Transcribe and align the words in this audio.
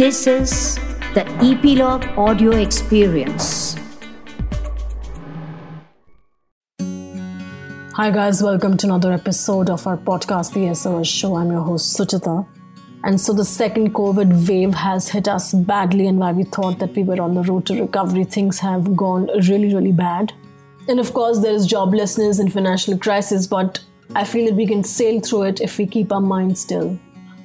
This 0.00 0.26
is 0.26 0.76
the 1.12 1.26
Epilogue 1.44 2.04
Audio 2.16 2.52
Experience. 2.52 3.76
Hi, 7.92 8.10
guys, 8.10 8.42
welcome 8.42 8.78
to 8.78 8.86
another 8.86 9.12
episode 9.12 9.68
of 9.68 9.86
our 9.86 9.98
podcast, 9.98 10.54
The 10.54 10.74
SOS 10.74 11.06
Show. 11.06 11.36
I'm 11.36 11.52
your 11.52 11.60
host, 11.60 11.98
Suchita. 11.98 12.48
And 13.04 13.20
so, 13.20 13.34
the 13.34 13.44
second 13.44 13.92
COVID 13.92 14.48
wave 14.48 14.72
has 14.72 15.10
hit 15.10 15.28
us 15.28 15.52
badly, 15.52 16.06
and 16.06 16.18
while 16.18 16.32
we 16.32 16.44
thought 16.44 16.78
that 16.78 16.96
we 16.96 17.02
were 17.02 17.20
on 17.20 17.34
the 17.34 17.42
road 17.42 17.66
to 17.66 17.78
recovery, 17.78 18.24
things 18.24 18.58
have 18.60 18.96
gone 18.96 19.26
really, 19.48 19.74
really 19.74 19.92
bad. 19.92 20.32
And 20.88 20.98
of 20.98 21.12
course, 21.12 21.40
there 21.40 21.52
is 21.52 21.70
joblessness 21.70 22.40
and 22.40 22.50
financial 22.50 22.96
crisis, 22.96 23.46
but 23.46 23.84
I 24.14 24.24
feel 24.24 24.46
that 24.46 24.54
we 24.54 24.66
can 24.66 24.82
sail 24.82 25.20
through 25.20 25.42
it 25.42 25.60
if 25.60 25.76
we 25.76 25.86
keep 25.86 26.10
our 26.10 26.22
minds 26.22 26.62
still. 26.62 26.98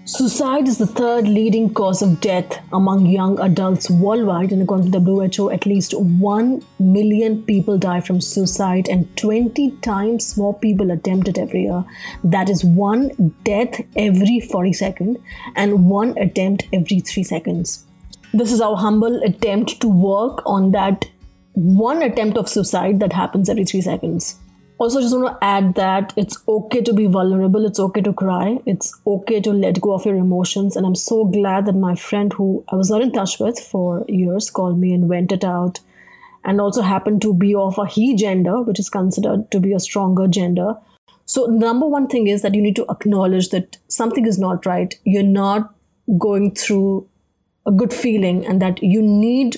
Suicide 0.08 0.68
is 0.68 0.78
the 0.78 0.86
third 0.86 1.28
leading 1.28 1.74
cause 1.74 2.04
of 2.04 2.22
death 2.22 2.60
among 2.72 3.08
young 3.08 3.40
adults 3.40 3.90
worldwide, 3.90 4.52
and 4.52 4.62
according 4.62 4.92
to 4.92 5.00
the 5.00 5.04
WHO, 5.04 5.50
at 5.50 5.66
least 5.66 6.00
1 6.00 6.64
million 6.78 7.42
people 7.42 7.80
die 7.80 8.02
from 8.02 8.22
suicide, 8.22 8.88
and 8.88 9.18
20 9.18 9.72
times 9.82 10.38
more 10.38 10.54
people 10.54 10.92
attempt 10.92 11.28
it 11.28 11.40
every 11.40 11.64
year. 11.64 11.84
That 12.24 12.52
is 12.52 12.64
one 12.64 13.34
death 13.44 13.82
every 13.96 14.40
40 14.42 14.74
seconds 14.74 15.18
and 15.56 15.90
one 15.90 16.16
attempt 16.20 16.68
every 16.72 17.00
3 17.00 17.24
seconds. 17.24 17.84
This 18.32 18.52
is 18.52 18.62
our 18.62 18.78
humble 18.78 19.24
attempt 19.24 19.82
to 19.82 19.88
work 19.88 20.44
on 20.46 20.70
that 20.74 21.10
one 21.54 22.04
attempt 22.04 22.38
of 22.38 22.48
suicide 22.48 23.00
that 23.00 23.14
happens 23.14 23.50
every 23.50 23.66
3 23.66 23.82
seconds 23.82 24.36
also 24.78 25.02
just 25.02 25.16
want 25.16 25.28
to 25.28 25.46
add 25.46 25.76
that 25.76 26.14
it's 26.18 26.38
okay 26.48 26.82
to 26.82 26.94
be 26.94 27.06
vulnerable 27.06 27.66
it's 27.66 27.80
okay 27.80 28.02
to 28.02 28.14
cry 28.14 28.58
it's 28.66 28.94
okay 29.08 29.40
to 29.40 29.52
let 29.52 29.80
go 29.80 29.94
of 29.94 30.06
your 30.06 30.16
emotions 30.16 30.76
and 30.76 30.86
i'm 30.86 30.96
so 30.96 31.24
glad 31.26 31.66
that 31.66 31.76
my 31.76 31.96
friend 31.96 32.34
who 32.34 32.64
i 32.70 32.76
was 32.76 32.90
not 32.90 33.02
in 33.02 33.12
touch 33.12 33.40
with 33.40 33.60
for 33.60 34.06
years 34.10 34.50
called 34.50 34.80
me 34.80 34.94
and 34.94 35.08
went 35.08 35.32
it 35.32 35.44
out 35.44 35.80
and 36.46 36.62
also 36.62 36.82
happened 36.82 37.22
to 37.22 37.34
be 37.34 37.54
of 37.56 37.78
a 37.78 37.86
he 37.86 38.16
gender 38.16 38.62
which 38.62 38.80
is 38.80 38.90
considered 38.90 39.50
to 39.52 39.60
be 39.60 39.74
a 39.74 39.80
stronger 39.80 40.28
gender. 40.28 40.76
So 41.26 41.46
number 41.48 41.88
one 41.88 42.08
thing 42.08 42.28
is 42.28 42.44
that 42.44 42.54
you 42.54 42.62
need 42.62 42.76
to 42.76 42.86
acknowledge 42.90 43.50
that 43.50 43.78
something 43.88 44.28
is 44.28 44.38
not 44.38 44.66
right. 44.66 44.94
You're 45.04 45.24
not 45.24 45.74
going 46.20 46.54
through 46.54 47.08
a 47.66 47.72
good 47.72 47.92
feeling 47.92 48.46
and 48.46 48.62
that 48.62 48.82
you 48.84 49.02
need 49.02 49.58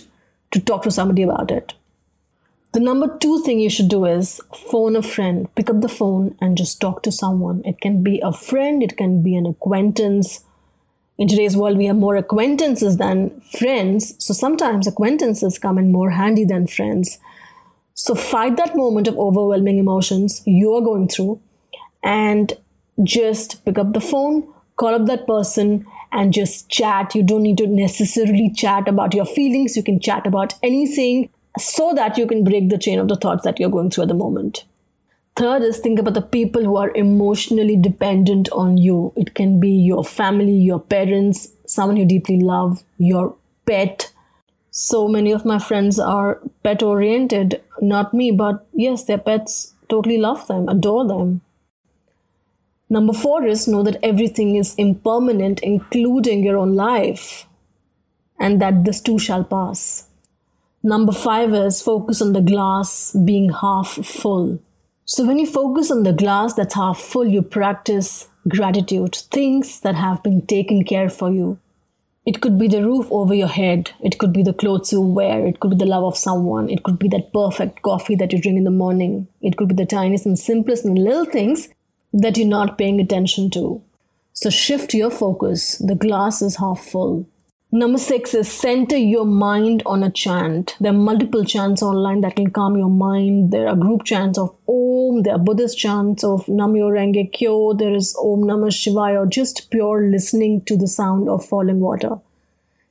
to 0.52 0.62
talk 0.62 0.84
to 0.84 0.92
somebody 0.92 1.24
about 1.24 1.52
it 1.52 1.74
the 2.78 2.84
number 2.84 3.18
two 3.18 3.42
thing 3.42 3.60
you 3.60 3.72
should 3.72 3.88
do 3.88 4.06
is 4.06 4.40
phone 4.72 4.96
a 4.96 5.02
friend. 5.02 5.48
Pick 5.56 5.68
up 5.68 5.82
the 5.82 5.90
phone 5.90 6.38
and 6.40 6.56
just 6.56 6.80
talk 6.80 7.02
to 7.02 7.12
someone. 7.12 7.64
It 7.66 7.82
can 7.82 8.04
be 8.04 8.22
a 8.24 8.32
friend, 8.32 8.84
it 8.84 8.98
can 8.98 9.24
be 9.24 9.36
an 9.36 9.48
acquaintance. 9.48 10.46
In 11.18 11.28
today's 11.28 11.58
world, 11.58 11.80
we 11.80 11.88
have 11.88 11.96
more 11.96 12.16
acquaintances 12.16 12.98
than 12.98 13.42
friends. 13.42 14.14
So 14.24 14.32
sometimes 14.32 14.86
acquaintances 14.86 15.58
come 15.58 15.80
in 15.80 15.92
more 15.92 16.12
handy 16.12 16.46
than 16.46 16.68
friends. 16.68 17.18
So 17.96 18.14
fight 18.14 18.58
that 18.58 18.76
moment 18.76 19.08
of 19.08 19.18
overwhelming 19.18 19.80
emotions 19.80 20.44
you 20.46 20.76
are 20.76 20.82
going 20.82 21.08
through 21.08 21.42
and 22.04 22.54
just 23.04 23.66
pick 23.66 23.80
up 23.80 23.94
the 23.94 24.02
phone, 24.02 24.54
call 24.76 24.94
up 24.94 25.08
that 25.08 25.26
person, 25.26 25.88
and 26.12 26.32
just 26.32 26.70
chat. 26.70 27.16
You 27.16 27.24
don't 27.24 27.42
need 27.42 27.58
to 27.58 27.66
necessarily 27.66 28.52
chat 28.56 28.88
about 28.88 29.16
your 29.16 29.26
feelings. 29.26 29.76
You 29.76 29.82
can 29.82 30.00
chat 30.00 30.28
about 30.28 30.54
anything 30.62 31.32
so 31.58 31.94
that 31.94 32.18
you 32.18 32.28
can 32.28 32.44
break 32.44 32.70
the 32.70 32.78
chain 32.78 33.00
of 33.00 33.08
the 33.08 33.16
thoughts 33.16 33.44
that 33.44 33.60
you're 33.60 33.70
going 33.70 33.90
through 33.90 34.04
at 34.04 34.08
the 34.10 34.14
moment. 34.14 34.66
Third 35.36 35.62
is 35.62 35.78
think 35.78 36.00
about 36.00 36.16
the 36.16 36.22
people 36.22 36.64
who 36.64 36.78
are 36.78 36.92
emotionally 36.96 37.76
dependent 37.76 38.50
on 38.52 38.78
you. 38.78 39.14
It 39.16 39.36
can 39.36 39.60
be 39.60 39.70
your 39.70 40.04
family, 40.04 40.54
your 40.54 40.80
parents, 40.80 41.50
someone 41.68 41.98
you 41.98 42.06
deeply 42.06 42.40
love, 42.40 42.84
your 42.98 43.36
pet. 43.68 44.12
So 44.72 45.08
many 45.08 45.32
of 45.32 45.46
my 45.46 45.60
friends 45.60 46.00
are 46.00 46.42
pet 46.64 46.82
oriented, 46.82 47.62
not 47.82 48.16
me, 48.16 48.32
but 48.32 48.66
yes, 48.74 49.04
their 49.04 49.20
pets 49.20 49.76
totally 49.90 50.18
love 50.18 50.48
them, 50.48 50.68
adore 50.68 51.08
them. 51.08 51.42
Number 52.90 53.14
four 53.14 53.46
is 53.46 53.68
know 53.68 53.84
that 53.84 54.00
everything 54.02 54.56
is 54.56 54.74
impermanent, 54.76 55.60
including 55.60 56.44
your 56.44 56.58
own 56.58 56.74
life, 56.74 57.46
and 58.40 58.62
that 58.62 58.86
this 58.86 59.02
too 59.02 59.20
shall 59.20 59.44
pass. 59.44 60.07
Number 60.88 61.12
five 61.12 61.54
is 61.54 61.82
focus 61.82 62.22
on 62.22 62.32
the 62.32 62.40
glass 62.40 63.12
being 63.26 63.50
half 63.50 63.90
full. 64.06 64.60
So, 65.04 65.26
when 65.26 65.38
you 65.38 65.46
focus 65.46 65.92
on 65.92 66.04
the 66.04 66.14
glass 66.14 66.54
that's 66.54 66.76
half 66.76 66.98
full, 66.98 67.28
you 67.28 67.42
practice 67.42 68.30
gratitude, 68.48 69.16
things 69.30 69.82
that 69.82 69.96
have 69.96 70.24
been 70.24 70.46
taken 70.48 70.86
care 70.86 71.10
for 71.10 71.30
you. 71.30 71.60
It 72.26 72.40
could 72.40 72.58
be 72.58 72.70
the 72.70 72.86
roof 72.86 73.06
over 73.12 73.34
your 73.34 73.50
head, 73.50 73.92
it 74.02 74.18
could 74.18 74.32
be 74.32 74.44
the 74.44 74.54
clothes 74.54 74.94
you 74.94 75.02
wear, 75.02 75.46
it 75.46 75.60
could 75.60 75.72
be 75.72 75.76
the 75.76 75.86
love 75.86 76.06
of 76.06 76.18
someone, 76.18 76.70
it 76.70 76.84
could 76.84 76.98
be 76.98 77.10
that 77.10 77.34
perfect 77.34 77.82
coffee 77.82 78.16
that 78.16 78.32
you 78.32 78.40
drink 78.40 78.58
in 78.58 78.64
the 78.64 78.72
morning, 78.72 79.28
it 79.42 79.58
could 79.58 79.68
be 79.68 79.76
the 79.76 79.86
tiniest 79.86 80.26
and 80.26 80.40
simplest 80.40 80.86
and 80.86 80.98
little 80.98 81.26
things 81.26 81.68
that 82.14 82.38
you're 82.38 82.48
not 82.48 82.78
paying 82.78 83.02
attention 83.02 83.50
to. 83.50 83.82
So, 84.32 84.50
shift 84.50 84.94
your 84.94 85.12
focus. 85.12 85.80
The 85.80 85.96
glass 85.96 86.42
is 86.42 86.56
half 86.56 86.80
full. 86.80 87.28
Number 87.70 87.98
six 87.98 88.34
is 88.34 88.50
center 88.50 88.96
your 88.96 89.26
mind 89.26 89.84
on 89.86 90.02
a 90.02 90.10
chant. 90.10 90.78
There 90.80 90.94
are 90.94 90.98
multiple 90.98 91.44
chants 91.44 91.84
online 91.84 92.22
that 92.22 92.38
can 92.38 92.50
calm 92.50 92.78
your 92.78 92.90
mind. 92.90 93.52
There 93.52 93.68
are 93.68 93.76
group 93.76 94.06
chants 94.06 94.40
of 94.40 94.56
Om, 94.70 95.24
there 95.24 95.36
are 95.36 95.40
Buddhist 95.40 95.78
chants 95.78 96.24
of 96.24 96.48
Nam-myoho 96.48 96.94
Renge 96.94 97.34
Kyo, 97.34 97.74
there 97.74 97.94
is 97.94 98.16
Om 98.16 98.44
Namah 98.44 98.72
Shivaya, 98.72 99.18
or 99.18 99.26
just 99.26 99.70
pure 99.70 100.10
listening 100.10 100.62
to 100.62 100.78
the 100.78 100.88
sound 100.88 101.28
of 101.28 101.46
falling 101.46 101.82
water. 101.82 102.20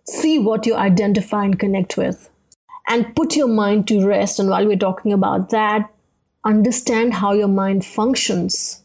See 0.04 0.38
what 0.38 0.66
you 0.66 0.76
identify 0.76 1.44
and 1.44 1.58
connect 1.58 1.96
with. 1.96 2.28
And 2.86 3.16
put 3.16 3.34
your 3.34 3.48
mind 3.48 3.88
to 3.88 4.06
rest. 4.06 4.38
And 4.38 4.50
while 4.50 4.66
we're 4.66 4.76
talking 4.76 5.10
about 5.10 5.48
that, 5.50 5.90
understand 6.44 7.14
how 7.14 7.32
your 7.32 7.48
mind 7.48 7.86
functions. 7.86 8.82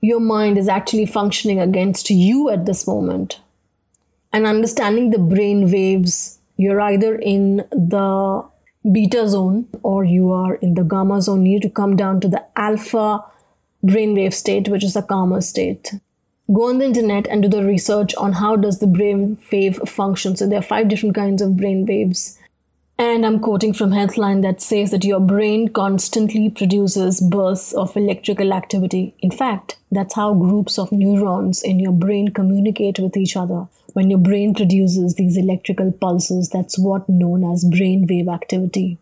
Your 0.00 0.20
mind 0.20 0.56
is 0.56 0.68
actually 0.68 1.06
functioning 1.06 1.58
against 1.58 2.10
you 2.10 2.48
at 2.48 2.64
this 2.64 2.86
moment 2.86 3.40
and 4.36 4.46
understanding 4.46 5.08
the 5.08 5.18
brain 5.18 5.70
waves, 5.72 6.38
you're 6.58 6.82
either 6.82 7.16
in 7.16 7.56
the 7.70 8.44
beta 8.92 9.26
zone 9.26 9.66
or 9.82 10.04
you 10.04 10.30
are 10.30 10.56
in 10.56 10.74
the 10.74 10.82
gamma 10.84 11.22
zone. 11.22 11.46
You 11.46 11.54
need 11.54 11.62
to 11.62 11.70
come 11.70 11.96
down 11.96 12.20
to 12.20 12.28
the 12.28 12.44
alpha 12.54 13.24
brainwave 13.82 14.34
state, 14.34 14.68
which 14.68 14.84
is 14.84 14.94
a 14.94 15.00
calmer 15.00 15.40
state. 15.40 15.94
Go 16.52 16.68
on 16.68 16.76
the 16.78 16.84
internet 16.84 17.26
and 17.28 17.42
do 17.42 17.48
the 17.48 17.64
research 17.64 18.14
on 18.16 18.34
how 18.34 18.56
does 18.56 18.78
the 18.78 18.86
brain 18.86 19.38
wave 19.50 19.76
function. 19.88 20.36
So 20.36 20.46
there 20.46 20.58
are 20.58 20.70
five 20.70 20.88
different 20.88 21.14
kinds 21.14 21.40
of 21.40 21.56
brain 21.56 21.86
waves. 21.86 22.38
And 22.98 23.24
I'm 23.24 23.40
quoting 23.40 23.72
from 23.72 23.90
Healthline 23.90 24.42
that 24.42 24.60
says 24.60 24.90
that 24.90 25.04
your 25.04 25.20
brain 25.20 25.68
constantly 25.68 26.50
produces 26.50 27.22
bursts 27.22 27.72
of 27.72 27.96
electrical 27.96 28.52
activity. 28.52 29.14
In 29.20 29.30
fact, 29.30 29.78
that's 29.90 30.14
how 30.14 30.34
groups 30.34 30.78
of 30.78 30.92
neurons 30.92 31.62
in 31.62 31.80
your 31.80 31.92
brain 31.92 32.28
communicate 32.28 32.98
with 32.98 33.16
each 33.16 33.34
other. 33.34 33.68
When 33.96 34.10
your 34.10 34.18
brain 34.18 34.52
produces 34.52 35.14
these 35.14 35.38
electrical 35.38 35.90
pulses, 35.90 36.50
that's 36.50 36.78
what 36.78 37.08
known 37.08 37.50
as 37.50 37.64
brain 37.64 38.06
wave 38.06 38.28
activity. 38.28 38.98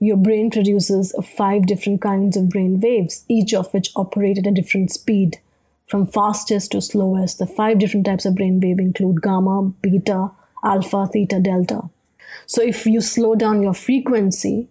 Your 0.00 0.16
brain 0.16 0.50
produces 0.50 1.14
five 1.22 1.66
different 1.66 2.00
kinds 2.00 2.34
of 2.34 2.48
brain 2.48 2.80
waves, 2.80 3.26
each 3.28 3.52
of 3.52 3.70
which 3.74 3.90
operate 3.94 4.38
at 4.38 4.46
a 4.46 4.50
different 4.50 4.90
speed, 4.90 5.38
from 5.86 6.06
fastest 6.06 6.72
to 6.72 6.80
slowest. 6.80 7.38
The 7.38 7.46
five 7.46 7.78
different 7.78 8.06
types 8.06 8.24
of 8.24 8.36
brain 8.36 8.58
wave 8.58 8.78
include 8.78 9.20
gamma, 9.20 9.70
beta, 9.82 10.30
alpha, 10.64 11.06
theta, 11.12 11.40
delta. 11.40 11.82
So 12.46 12.62
if 12.62 12.86
you 12.86 13.02
slow 13.02 13.34
down 13.34 13.62
your 13.62 13.74
frequency, 13.74 14.66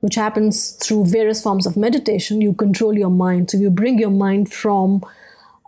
which 0.00 0.16
happens 0.16 0.72
through 0.72 1.06
various 1.06 1.44
forms 1.44 1.64
of 1.64 1.76
meditation, 1.76 2.40
you 2.40 2.54
control 2.54 2.98
your 2.98 3.10
mind. 3.10 3.52
So 3.52 3.58
you 3.58 3.70
bring 3.70 4.00
your 4.00 4.10
mind 4.10 4.52
from 4.52 5.04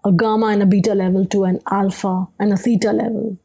a 0.08 0.12
gamma 0.12 0.46
and 0.46 0.62
a 0.62 0.66
beta 0.66 0.94
level 0.94 1.26
to 1.26 1.44
an 1.44 1.60
alpha 1.70 2.26
and 2.38 2.52
a 2.52 2.56
theta 2.56 2.92
level. 2.92 3.36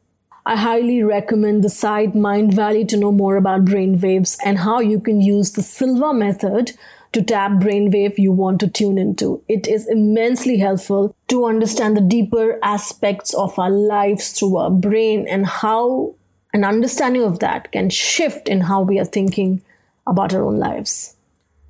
I 0.46 0.56
highly 0.56 1.02
recommend 1.02 1.62
the 1.62 1.70
site 1.70 2.14
Mindvalley 2.14 2.86
to 2.88 2.96
know 2.96 3.12
more 3.12 3.36
about 3.36 3.64
brain 3.64 4.00
waves 4.00 4.38
and 4.44 4.58
how 4.58 4.80
you 4.80 4.98
can 5.00 5.20
use 5.20 5.52
the 5.52 5.62
Silva 5.62 6.12
method 6.12 6.72
to 7.12 7.22
tap 7.22 7.52
brainwave 7.52 8.18
you 8.18 8.32
want 8.32 8.60
to 8.60 8.68
tune 8.68 8.98
into. 8.98 9.42
It 9.48 9.66
is 9.66 9.88
immensely 9.88 10.58
helpful 10.58 11.14
to 11.28 11.44
understand 11.46 11.96
the 11.96 12.00
deeper 12.00 12.58
aspects 12.62 13.32
of 13.34 13.58
our 13.58 13.70
lives 13.70 14.32
through 14.32 14.56
our 14.56 14.70
brain 14.70 15.26
and 15.28 15.46
how 15.46 16.14
an 16.52 16.64
understanding 16.64 17.22
of 17.22 17.38
that 17.38 17.72
can 17.72 17.88
shift 17.90 18.48
in 18.48 18.62
how 18.62 18.82
we 18.82 18.98
are 18.98 19.04
thinking 19.04 19.62
about 20.06 20.34
our 20.34 20.44
own 20.44 20.58
lives. 20.58 21.14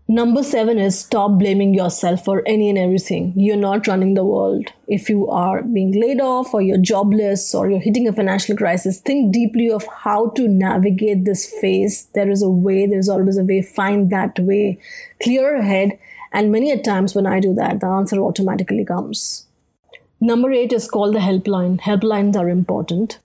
Number 0.07 0.43
seven 0.43 0.79
is 0.79 0.99
stop 0.99 1.39
blaming 1.39 1.73
yourself 1.73 2.27
for 2.27 2.43
any 2.45 2.69
and 2.69 2.77
everything. 2.77 3.33
You're 3.37 3.57
not 3.57 3.87
running 3.87 4.13
the 4.13 4.25
world. 4.25 4.69
If 4.87 5.09
you 5.09 5.31
are 5.31 5.63
being 5.63 5.99
laid 5.99 6.21
off 6.21 6.53
or 6.53 6.61
you're 6.61 6.77
jobless 6.77 7.55
or 7.55 7.71
you're 7.71 7.81
hitting 7.81 8.07
a 8.07 8.13
financial 8.13 8.55
crisis, 8.55 9.01
think 9.01 9.33
deeply 9.33 9.71
of 9.71 9.87
how 9.87 10.29
to 10.31 10.47
navigate 10.47 11.25
this 11.25 11.51
phase. 11.59 12.09
There 12.15 12.31
is 12.31 12.43
a 12.43 12.51
way, 12.51 12.87
there's 12.87 13.09
always 13.09 13.39
a 13.39 13.45
way. 13.45 13.63
Find 13.63 14.11
that 14.11 14.39
way. 14.39 14.79
Clear 15.23 15.57
ahead. 15.57 15.99
And 16.33 16.53
many 16.53 16.71
a 16.71 16.83
times 16.83 17.15
when 17.15 17.27
I 17.27 17.41
do 17.41 17.55
that, 17.55 17.81
the 17.81 17.87
answer 17.87 18.19
automatically 18.19 18.85
comes. 18.85 19.47
Number 20.21 20.53
eight 20.53 20.75
is 20.75 20.87
call 20.87 21.13
the 21.13 21.21
helpline. 21.21 21.81
Helplines 21.81 22.37
are 22.37 22.51
important. 22.51 23.21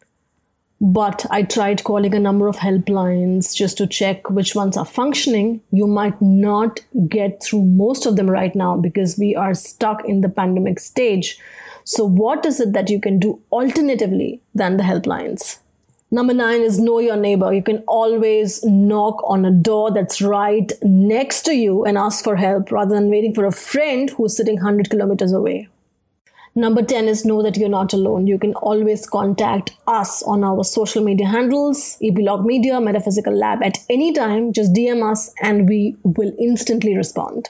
But 0.81 1.25
I 1.29 1.43
tried 1.43 1.83
calling 1.83 2.15
a 2.15 2.19
number 2.19 2.47
of 2.47 2.57
helplines 2.57 3.55
just 3.55 3.77
to 3.77 3.87
check 3.87 4.29
which 4.29 4.55
ones 4.55 4.77
are 4.77 4.85
functioning. 4.85 5.61
You 5.71 5.87
might 5.87 6.21
not 6.21 6.79
get 7.07 7.43
through 7.43 7.65
most 7.65 8.05
of 8.05 8.15
them 8.15 8.29
right 8.29 8.55
now 8.55 8.77
because 8.77 9.17
we 9.17 9.35
are 9.35 9.53
stuck 9.53 10.07
in 10.07 10.21
the 10.21 10.29
pandemic 10.29 10.79
stage. 10.79 11.37
So, 11.83 12.05
what 12.05 12.45
is 12.45 12.59
it 12.59 12.73
that 12.73 12.89
you 12.89 13.01
can 13.01 13.19
do 13.19 13.41
alternatively 13.51 14.41
than 14.55 14.77
the 14.77 14.83
helplines? 14.83 15.57
Number 16.11 16.33
nine 16.33 16.61
is 16.61 16.79
know 16.79 16.99
your 16.99 17.17
neighbor. 17.17 17.53
You 17.53 17.61
can 17.61 17.83
always 17.87 18.63
knock 18.63 19.21
on 19.25 19.45
a 19.45 19.51
door 19.51 19.91
that's 19.91 20.21
right 20.21 20.71
next 20.81 21.43
to 21.43 21.53
you 21.53 21.85
and 21.85 21.97
ask 21.97 22.23
for 22.23 22.35
help 22.35 22.71
rather 22.71 22.95
than 22.95 23.11
waiting 23.11 23.35
for 23.35 23.45
a 23.45 23.51
friend 23.51 24.09
who's 24.11 24.35
sitting 24.35 24.55
100 24.55 24.89
kilometers 24.89 25.33
away. 25.33 25.67
Number 26.59 26.81
10 26.81 27.07
is 27.07 27.23
know 27.23 27.41
that 27.41 27.55
you're 27.55 27.69
not 27.69 27.93
alone. 27.93 28.27
You 28.27 28.37
can 28.37 28.53
always 28.55 29.07
contact 29.07 29.77
us 29.87 30.21
on 30.23 30.43
our 30.43 30.65
social 30.65 31.01
media 31.01 31.25
handles, 31.25 31.97
Ep.Log 32.03 32.45
Media, 32.45 32.81
Metaphysical 32.81 33.33
Lab 33.33 33.63
at 33.63 33.77
any 33.89 34.11
time. 34.11 34.51
Just 34.51 34.73
DM 34.73 35.09
us 35.09 35.33
and 35.41 35.69
we 35.69 35.95
will 36.03 36.33
instantly 36.37 36.97
respond. 36.97 37.49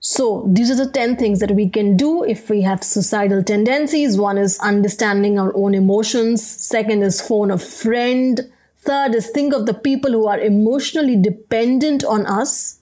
So, 0.00 0.44
these 0.46 0.70
are 0.70 0.74
the 0.74 0.90
10 0.90 1.16
things 1.16 1.40
that 1.40 1.52
we 1.52 1.70
can 1.70 1.96
do 1.96 2.22
if 2.22 2.50
we 2.50 2.60
have 2.60 2.84
suicidal 2.84 3.42
tendencies. 3.42 4.18
One 4.18 4.36
is 4.36 4.58
understanding 4.58 5.38
our 5.38 5.56
own 5.56 5.74
emotions. 5.74 6.46
Second 6.46 7.02
is 7.02 7.26
phone 7.26 7.50
a 7.50 7.56
friend. 7.56 8.42
Third 8.76 9.14
is 9.14 9.30
think 9.30 9.54
of 9.54 9.64
the 9.64 9.72
people 9.72 10.10
who 10.10 10.26
are 10.26 10.38
emotionally 10.38 11.16
dependent 11.16 12.04
on 12.04 12.26
us. 12.26 12.80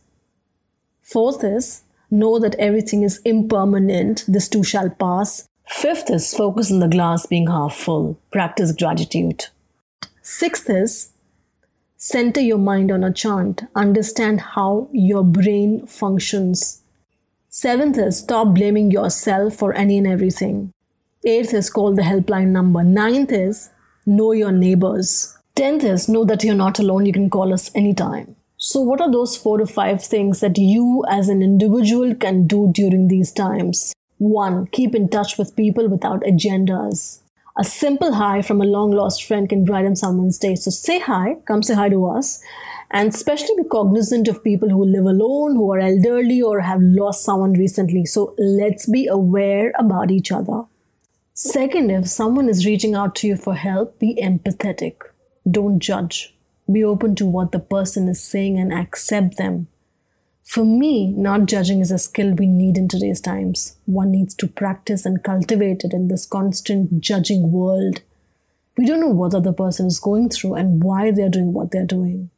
Fourth 1.02 1.44
is 1.44 1.82
Know 2.10 2.38
that 2.38 2.54
everything 2.56 3.02
is 3.02 3.20
impermanent. 3.24 4.24
This 4.28 4.48
too 4.48 4.62
shall 4.62 4.90
pass. 4.90 5.48
Fifth 5.68 6.10
is 6.10 6.34
focus 6.34 6.70
on 6.70 6.78
the 6.78 6.88
glass 6.88 7.26
being 7.26 7.48
half 7.48 7.76
full. 7.76 8.18
Practice 8.30 8.72
gratitude. 8.72 9.46
Sixth 10.22 10.70
is 10.70 11.10
center 11.96 12.40
your 12.40 12.58
mind 12.58 12.92
on 12.92 13.02
a 13.02 13.12
chant. 13.12 13.64
Understand 13.74 14.40
how 14.40 14.88
your 14.92 15.24
brain 15.24 15.86
functions. 15.86 16.82
Seventh 17.48 17.98
is 17.98 18.18
stop 18.18 18.54
blaming 18.54 18.90
yourself 18.90 19.54
for 19.54 19.72
any 19.72 19.98
and 19.98 20.06
everything. 20.06 20.72
Eighth 21.24 21.54
is 21.54 21.70
call 21.70 21.94
the 21.94 22.02
helpline 22.02 22.48
number. 22.48 22.84
Ninth 22.84 23.32
is 23.32 23.70
know 24.04 24.32
your 24.32 24.52
neighbors. 24.52 25.36
Tenth 25.56 25.82
is 25.82 26.08
know 26.08 26.24
that 26.24 26.44
you're 26.44 26.54
not 26.54 26.78
alone. 26.78 27.06
You 27.06 27.12
can 27.12 27.30
call 27.30 27.52
us 27.52 27.74
anytime. 27.74 28.36
So, 28.58 28.80
what 28.80 29.02
are 29.02 29.12
those 29.12 29.36
four 29.36 29.58
to 29.58 29.66
five 29.66 30.02
things 30.02 30.40
that 30.40 30.56
you 30.56 31.04
as 31.10 31.28
an 31.28 31.42
individual 31.42 32.14
can 32.14 32.46
do 32.46 32.70
during 32.72 33.08
these 33.08 33.30
times? 33.30 33.92
One, 34.16 34.66
keep 34.68 34.94
in 34.94 35.10
touch 35.10 35.36
with 35.36 35.56
people 35.56 35.90
without 35.90 36.22
agendas. 36.22 37.20
A 37.58 37.64
simple 37.64 38.14
hi 38.14 38.40
from 38.40 38.62
a 38.62 38.64
long 38.64 38.92
lost 38.92 39.24
friend 39.24 39.46
can 39.46 39.66
brighten 39.66 39.94
someone's 39.94 40.38
day. 40.38 40.54
So, 40.54 40.70
say 40.70 40.98
hi, 40.98 41.36
come 41.44 41.62
say 41.62 41.74
hi 41.74 41.90
to 41.90 42.06
us, 42.06 42.42
and 42.90 43.12
especially 43.12 43.54
be 43.58 43.68
cognizant 43.68 44.26
of 44.26 44.42
people 44.42 44.70
who 44.70 44.86
live 44.86 45.04
alone, 45.04 45.56
who 45.56 45.70
are 45.72 45.78
elderly, 45.78 46.40
or 46.40 46.60
have 46.60 46.80
lost 46.80 47.24
someone 47.24 47.52
recently. 47.52 48.06
So, 48.06 48.34
let's 48.38 48.86
be 48.88 49.06
aware 49.06 49.74
about 49.78 50.10
each 50.10 50.32
other. 50.32 50.62
Second, 51.34 51.90
if 51.90 52.08
someone 52.08 52.48
is 52.48 52.64
reaching 52.64 52.94
out 52.94 53.14
to 53.16 53.26
you 53.26 53.36
for 53.36 53.54
help, 53.54 53.98
be 53.98 54.18
empathetic. 54.18 54.94
Don't 55.50 55.78
judge 55.78 56.35
be 56.70 56.82
open 56.82 57.14
to 57.16 57.26
what 57.26 57.52
the 57.52 57.58
person 57.58 58.08
is 58.08 58.22
saying 58.22 58.58
and 58.58 58.72
accept 58.72 59.36
them. 59.36 59.68
For 60.42 60.64
me, 60.64 61.08
not 61.08 61.46
judging 61.46 61.80
is 61.80 61.90
a 61.90 61.98
skill 61.98 62.32
we 62.32 62.46
need 62.46 62.78
in 62.78 62.88
today's 62.88 63.20
times. 63.20 63.76
One 63.86 64.12
needs 64.12 64.34
to 64.36 64.46
practice 64.46 65.04
and 65.04 65.22
cultivate 65.22 65.82
it 65.84 65.92
in 65.92 66.08
this 66.08 66.24
constant 66.24 67.00
judging 67.00 67.50
world. 67.50 68.00
We 68.76 68.86
don't 68.86 69.00
know 69.00 69.08
what 69.08 69.32
the 69.32 69.38
other 69.38 69.52
person 69.52 69.86
is 69.86 69.98
going 69.98 70.30
through 70.30 70.54
and 70.54 70.82
why 70.82 71.10
they're 71.10 71.28
doing 71.28 71.52
what 71.52 71.72
they're 71.72 71.84
doing. 71.84 72.30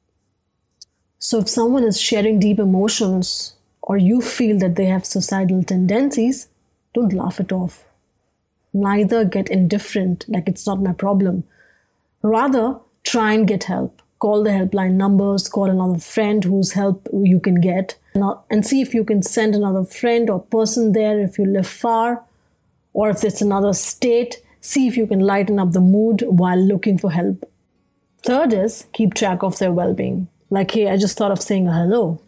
So, 1.19 1.39
if 1.41 1.49
someone 1.49 1.85
is 1.85 2.01
sharing 2.01 2.39
deep 2.39 2.59
emotions 2.59 3.57
or 3.83 3.99
you 3.99 4.23
feel 4.23 4.59
that 4.59 4.77
they 4.77 4.87
have 4.87 5.05
suicidal 5.05 5.63
tendencies, 5.65 6.49
don't 6.95 7.13
laugh 7.13 7.41
it 7.41 7.53
off. 7.53 7.85
Neither 8.73 9.25
get 9.25 9.51
indifferent, 9.51 10.25
like 10.29 10.49
it's 10.49 10.67
not 10.67 10.81
my 10.81 10.93
problem. 10.93 11.45
Rather, 12.23 12.79
try 13.03 13.33
and 13.33 13.49
get 13.49 13.65
help 13.65 14.01
call 14.19 14.43
the 14.43 14.51
helpline 14.51 14.95
numbers, 14.95 15.49
call 15.49 15.71
another 15.71 15.99
friend 15.99 16.45
whose 16.45 16.73
help 16.73 17.09
you 17.13 17.41
can 17.41 17.61
get, 17.61 17.97
uh, 18.17 18.35
and 18.51 18.67
see 18.67 18.81
if 18.81 18.95
you 18.95 19.05
can 19.05 19.23
send 19.23 19.55
another 19.55 19.85
friend 19.85 20.29
or 20.29 20.41
person 20.41 20.93
there 20.93 21.21
if 21.21 21.39
you 21.39 21.47
live 21.47 21.67
far, 21.67 22.25
or 22.93 23.11
if 23.11 23.23
it's 23.23 23.43
another 23.43 23.73
state, 23.73 24.43
see 24.61 24.87
if 24.89 24.97
you 24.97 25.07
can 25.07 25.21
lighten 25.21 25.59
up 25.59 25.73
the 25.73 25.81
mood 25.81 26.23
while 26.27 26.59
looking 26.59 26.99
for 26.99 27.13
help. 27.13 27.49
Third 28.23 28.53
is 28.53 28.87
keep 28.93 29.15
track 29.15 29.43
of 29.43 29.59
their 29.59 29.73
well 29.73 29.95
being. 29.95 30.29
Like, 30.51 30.71
hey, 30.71 30.89
I 30.89 30.97
just 30.97 31.17
thought 31.17 31.31
of 31.31 31.43
saying 31.43 31.67
hello. 31.67 32.21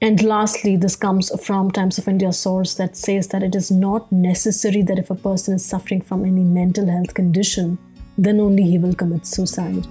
And 0.00 0.22
lastly, 0.22 0.76
this 0.76 0.96
comes 0.96 1.30
from 1.42 1.70
Times 1.70 1.98
of 1.98 2.08
India 2.08 2.32
source 2.32 2.74
that 2.74 2.96
says 2.96 3.28
that 3.28 3.42
it 3.42 3.54
is 3.54 3.70
not 3.70 4.10
necessary 4.12 4.82
that 4.82 4.98
if 4.98 5.08
a 5.08 5.14
person 5.14 5.54
is 5.54 5.64
suffering 5.64 6.02
from 6.02 6.26
any 6.26 6.42
mental 6.42 6.86
health 6.86 7.14
condition, 7.14 7.78
then 8.18 8.40
only 8.40 8.64
he 8.64 8.76
will 8.76 8.94
commit 8.94 9.26
suicide. 9.26 9.86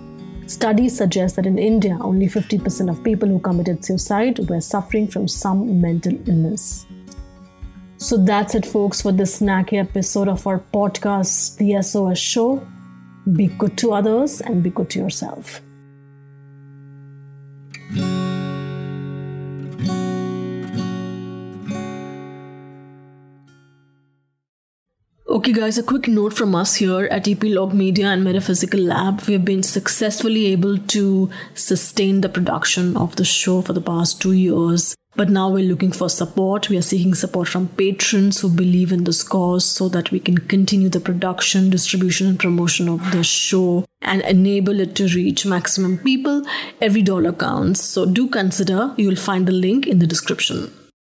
Studies 0.46 0.98
suggest 0.98 1.36
that 1.38 1.46
in 1.46 1.58
India, 1.58 1.98
only 2.02 2.28
50% 2.28 2.90
of 2.90 3.04
people 3.04 3.30
who 3.30 3.40
committed 3.40 3.84
suicide 3.84 4.40
were 4.50 4.62
suffering 4.62 5.08
from 5.08 5.28
some 5.28 5.80
mental 5.80 6.14
illness. 6.28 6.86
So 7.98 8.18
that's 8.18 8.54
it, 8.54 8.66
folks, 8.66 9.02
for 9.02 9.14
this 9.14 9.40
snacky 9.40 9.80
episode 9.80 10.28
of 10.28 10.46
our 10.46 10.60
podcast, 10.74 11.58
The 11.58 11.82
SOS 11.82 12.18
Show. 12.20 12.68
Be 13.32 13.48
good 13.48 13.78
to 13.78 13.94
others 13.94 14.42
and 14.42 14.62
be 14.62 14.70
good 14.70 14.90
to 14.92 15.00
yourself. 15.00 15.62
Okay, 25.34 25.52
guys, 25.52 25.80
a 25.80 25.84
quick 25.84 26.08
note 26.08 26.34
from 26.34 26.54
us 26.54 26.76
here 26.76 27.06
at 27.06 27.28
Epilogue 27.28 27.74
Media 27.74 28.06
and 28.06 28.24
Metaphysical 28.24 28.80
Lab. 28.80 29.20
We 29.22 29.34
have 29.34 29.44
been 29.44 29.64
successfully 29.64 30.46
able 30.46 30.78
to 30.78 31.28
sustain 31.56 32.22
the 32.22 32.30
production 32.30 32.96
of 32.96 33.16
the 33.16 33.26
show 33.26 33.64
for 33.64 33.74
the 33.74 33.82
past 33.82 34.22
two 34.22 34.34
years. 34.34 34.96
But 35.16 35.32
now 35.32 35.50
we're 35.50 35.68
looking 35.68 35.92
for 35.92 36.08
support. 36.08 36.70
We 36.70 36.78
are 36.78 36.84
seeking 36.84 37.16
support 37.16 37.48
from 37.48 37.70
patrons 37.70 38.42
who 38.42 38.50
believe 38.50 38.92
in 38.92 39.06
this 39.06 39.24
cause 39.24 39.66
so 39.66 39.90
that 39.90 40.12
we 40.12 40.20
can 40.20 40.38
continue 40.38 40.90
the 40.90 41.00
production, 41.00 41.72
distribution, 41.72 42.28
and 42.28 42.40
promotion 42.40 42.88
of 42.88 43.12
the 43.12 43.24
show 43.24 43.86
and 44.04 44.22
enable 44.22 44.80
it 44.80 44.96
to 44.98 45.08
reach 45.08 45.48
maximum 45.48 45.98
people. 45.98 46.44
Every 46.80 47.02
dollar 47.02 47.34
counts. 47.34 47.82
So 47.82 48.06
do 48.06 48.28
consider. 48.28 48.94
You 48.98 49.08
will 49.08 49.16
find 49.16 49.48
the 49.48 49.52
link 49.52 49.88
in 49.88 49.98
the 49.98 50.06
description. 50.06 50.72